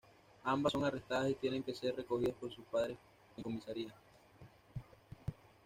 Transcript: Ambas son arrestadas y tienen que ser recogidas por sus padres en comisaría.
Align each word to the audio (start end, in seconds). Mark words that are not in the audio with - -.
Ambas 0.45 0.73
son 0.73 0.83
arrestadas 0.83 1.29
y 1.29 1.35
tienen 1.35 1.61
que 1.61 1.75
ser 1.75 1.95
recogidas 1.95 2.33
por 2.39 2.51
sus 2.51 2.65
padres 2.65 2.97
en 3.37 3.43
comisaría. 3.43 3.93